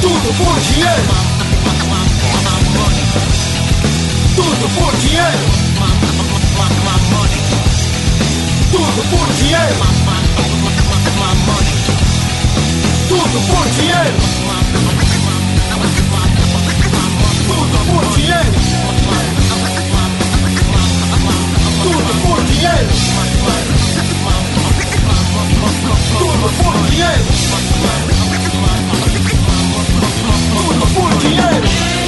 Tudo 0.00 0.38
por 0.38 0.60
dinheiro. 0.60 1.28
Tudo 4.58 4.68
por 4.70 4.92
dinheiro. 4.98 5.38
Tudo 8.72 9.02
por 9.08 9.28
dinheiro. 9.34 9.76
Tudo 13.08 13.38
por 13.46 13.64
dinheiro. 13.76 14.18
Tudo 17.48 17.78
por 17.86 18.04
dinheiro. 18.16 18.52
Tudo 21.84 22.12
por 22.24 22.38
dinheiro. 22.44 22.92
Tudo 26.18 26.48
por 26.62 26.74
dinheiro. 26.88 27.22
Tudo 30.58 30.86
por 30.94 31.10
dinheiro. 31.18 32.07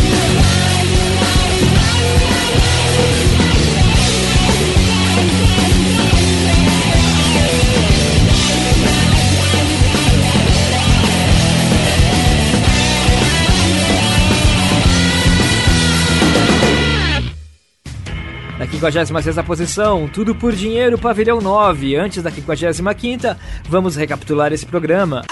Na 18.80 18.90
56 18.90 19.36
posição, 19.44 20.08
Tudo 20.08 20.34
por 20.34 20.52
Dinheiro, 20.52 20.96
Pavilhão 20.96 21.38
9. 21.38 21.96
Antes 21.96 22.22
da 22.22 22.30
55, 22.30 23.36
vamos 23.68 23.94
recapitular 23.94 24.54
esse 24.54 24.64
programa. 24.64 25.22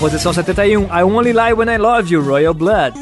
Posição 0.00 0.32
71, 0.32 0.86
I 0.86 1.04
Only 1.04 1.32
Lie 1.32 1.52
When 1.52 1.72
I 1.72 1.78
Love 1.78 2.12
You, 2.12 2.24
Royal 2.24 2.54
Blood. 2.54 2.98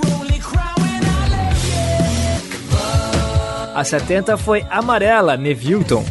A 3.75 3.83
70 3.83 4.37
foi 4.37 4.67
Amarela, 4.69 5.35
Nevilton. 5.39 6.05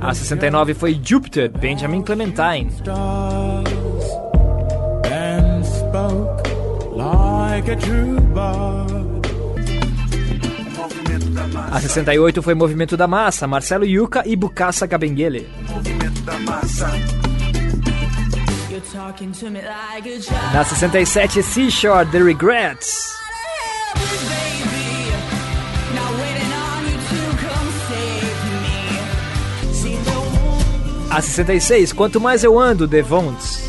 A 0.00 0.14
69 0.14 0.72
foi 0.72 0.98
Jupiter, 1.04 1.50
Benjamin 1.50 2.00
Clementine. 2.00 2.70
A 11.72 11.80
68 11.80 12.42
foi 12.42 12.54
Movimento 12.54 12.96
da 12.96 13.06
Massa, 13.06 13.46
Marcelo 13.46 13.84
Yuca 13.84 14.22
e 14.26 14.34
Bucaça 14.34 14.88
Cabenguele. 14.88 15.48
Na 20.52 20.64
67, 20.64 21.42
Seashore, 21.42 22.08
The 22.08 22.22
Regrets. 22.22 23.20
A 31.10 31.20
66, 31.20 31.92
Quanto 31.92 32.20
Mais 32.20 32.42
Eu 32.42 32.58
Ando, 32.58 32.88
The 32.88 33.02
Vonts. 33.02 33.59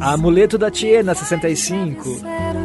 Amuleto 0.00 0.56
da 0.56 0.70
Tia, 0.70 1.02
na 1.02 1.14
65. 1.14 2.04
Sério, 2.04 2.60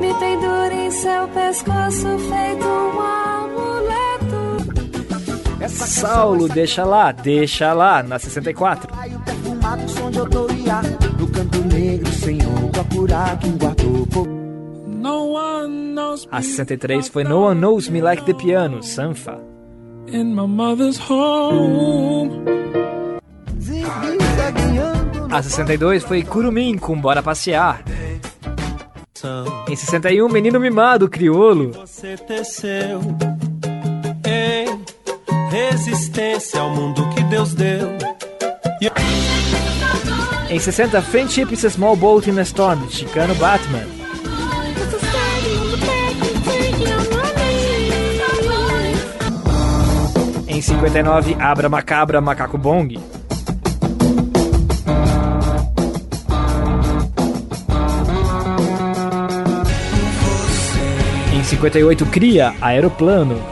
me 0.00 0.14
pendura 0.14 0.74
em 0.74 0.90
seu 0.90 1.28
pescoço 1.28 2.06
feito 2.18 2.64
um 2.66 3.00
amuleto. 3.00 4.38
Saulo, 5.68 6.48
Deixa 6.48 6.84
Lá, 6.84 7.12
Deixa 7.12 7.72
Lá, 7.72 8.02
na 8.02 8.18
64. 8.18 8.88
Perfumado 9.24 9.88
som 9.90 10.10
de 10.10 10.18
autoria 10.20 10.80
No 11.18 11.26
canto 11.28 11.58
negro, 11.64 12.10
Senhor 12.12 12.70
Procura 12.72 13.36
quem 13.40 13.52
guardou 13.58 14.06
por 14.06 14.26
No 14.86 15.32
one 15.34 15.94
knows 15.94 16.24
me 16.26 16.30
A 16.32 16.40
63 16.42 17.08
foi 17.08 17.24
No 17.24 17.42
One 17.42 17.60
Knows 17.60 17.88
Me 17.88 18.00
Like 18.00 18.24
the 18.24 18.34
Piano, 18.34 18.82
Sanfa. 18.82 19.38
in 20.10 20.34
my 20.34 20.46
mother's 20.46 20.96
home. 20.96 22.42
A 25.30 25.42
62 25.42 26.04
foi 26.04 26.22
Curumim 26.22 26.76
com 26.78 26.98
Bora 27.00 27.22
Passear. 27.22 27.82
Em 29.68 29.76
61, 29.76 30.28
Menino 30.28 30.58
Mimado, 30.58 31.08
Criolo. 31.08 31.72
Você 31.72 32.16
teceu 32.16 33.00
resistência 35.50 36.60
ao 36.60 36.70
mundo 36.70 37.08
que 37.10 37.22
Deus 37.24 37.54
deu. 37.54 37.88
Em 40.50 40.58
60, 40.58 41.02
Friendship 41.02 41.52
is 41.52 41.64
a 41.64 41.70
Small 41.70 41.96
Boat 41.96 42.30
in 42.30 42.38
a 42.38 42.42
Storm, 42.42 42.88
Chicano 42.88 43.34
Batman. 43.34 43.86
Em 50.46 50.60
59, 50.60 51.36
Abra 51.38 51.68
Macabra, 51.68 52.20
Macaco 52.20 52.56
Bong. 52.56 53.17
58, 61.48 62.04
Cria, 62.04 62.54
Aeroplano. 62.60 63.42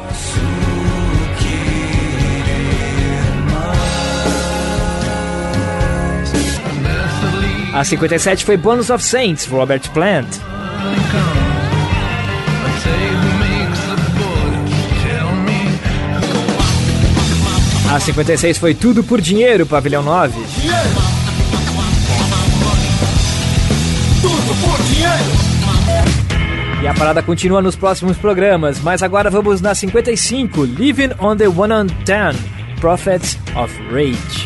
A 7.72 7.82
57 7.82 8.44
foi 8.44 8.58
Bonus 8.58 8.90
of 8.90 9.02
Saints, 9.02 9.46
Robert 9.46 9.90
Plant. 9.94 10.26
A 17.90 17.98
56 17.98 18.58
foi 18.58 18.74
Tudo 18.74 19.02
por 19.02 19.22
Dinheiro, 19.22 19.64
Pavilhão 19.64 20.02
9. 20.02 20.38
Tudo 24.20 24.54
por 24.60 24.82
dinheiro. 24.84 25.35
E 26.86 26.88
a 26.88 26.94
parada 26.94 27.20
continua 27.20 27.60
nos 27.60 27.74
próximos 27.74 28.16
programas, 28.16 28.78
mas 28.80 29.02
agora 29.02 29.28
vamos 29.28 29.60
na 29.60 29.74
55, 29.74 30.62
Living 30.62 31.10
on 31.18 31.36
the 31.36 31.46
110, 31.46 32.36
Prophets 32.80 33.36
of 33.56 33.74
Rage. 33.90 34.45